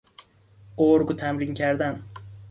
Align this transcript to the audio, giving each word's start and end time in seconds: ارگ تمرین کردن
ارگ 0.77 1.11
تمرین 1.15 1.53
کردن 1.53 2.03